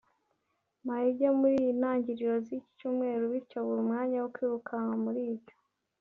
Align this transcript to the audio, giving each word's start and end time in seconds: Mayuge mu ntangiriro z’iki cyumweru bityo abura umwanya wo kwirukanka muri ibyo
Mayuge 0.87 1.27
mu 1.39 1.47
ntangiriro 1.79 2.35
z’iki 2.45 2.71
cyumweru 2.77 3.23
bityo 3.31 3.55
abura 3.59 3.79
umwanya 3.85 4.17
wo 4.19 4.29
kwirukanka 4.33 4.95
muri 5.05 5.21
ibyo 5.33 5.55